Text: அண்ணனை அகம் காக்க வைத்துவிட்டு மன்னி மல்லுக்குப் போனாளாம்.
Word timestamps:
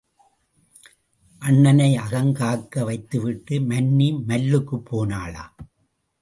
அண்ணனை 1.41 1.95
அகம் 1.95 2.31
காக்க 2.33 2.83
வைத்துவிட்டு 2.83 3.59
மன்னி 3.59 4.09
மல்லுக்குப் 4.27 4.85
போனாளாம். 4.91 5.55